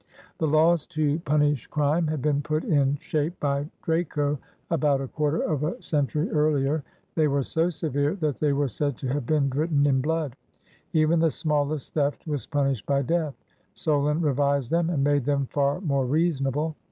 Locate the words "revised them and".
14.21-15.03